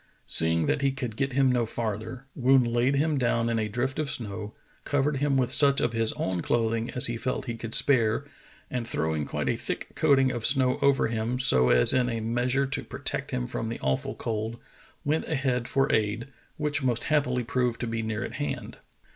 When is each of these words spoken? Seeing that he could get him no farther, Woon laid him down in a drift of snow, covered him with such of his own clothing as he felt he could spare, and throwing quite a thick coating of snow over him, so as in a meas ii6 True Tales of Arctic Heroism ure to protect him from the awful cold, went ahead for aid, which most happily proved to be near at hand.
Seeing 0.25 0.65
that 0.65 0.81
he 0.81 0.91
could 0.91 1.15
get 1.15 1.33
him 1.33 1.51
no 1.51 1.63
farther, 1.67 2.25
Woon 2.33 2.63
laid 2.63 2.95
him 2.95 3.19
down 3.19 3.49
in 3.49 3.59
a 3.59 3.69
drift 3.69 3.99
of 3.99 4.09
snow, 4.09 4.55
covered 4.83 5.17
him 5.17 5.37
with 5.37 5.51
such 5.51 5.79
of 5.79 5.93
his 5.93 6.11
own 6.13 6.41
clothing 6.41 6.89
as 6.95 7.05
he 7.05 7.17
felt 7.17 7.45
he 7.45 7.53
could 7.55 7.75
spare, 7.75 8.25
and 8.71 8.87
throwing 8.87 9.25
quite 9.27 9.47
a 9.47 9.55
thick 9.55 9.89
coating 9.93 10.31
of 10.31 10.43
snow 10.43 10.79
over 10.81 11.07
him, 11.09 11.37
so 11.37 11.69
as 11.69 11.93
in 11.93 12.09
a 12.09 12.13
meas 12.13 12.15
ii6 12.15 12.15
True 12.15 12.15
Tales 12.15 12.15
of 12.15 12.33
Arctic 12.33 12.51
Heroism 12.51 12.59
ure 12.59 12.65
to 12.65 12.89
protect 12.89 13.31
him 13.31 13.45
from 13.45 13.69
the 13.69 13.79
awful 13.81 14.15
cold, 14.15 14.57
went 15.05 15.27
ahead 15.27 15.67
for 15.67 15.91
aid, 15.93 16.29
which 16.57 16.81
most 16.81 17.03
happily 17.03 17.43
proved 17.43 17.79
to 17.81 17.85
be 17.85 18.01
near 18.01 18.23
at 18.23 18.33
hand. 18.41 18.77